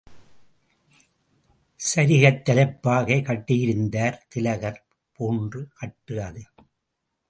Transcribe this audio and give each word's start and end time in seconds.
சரிகைத் 1.79 2.41
தலைப்பாகை 2.41 3.19
கட்டியிருந்தார் 3.19 4.17
திலகர் 4.27 4.83
போன்ற 5.19 5.63
கட்டு 5.73 6.23
அது. 6.23 6.43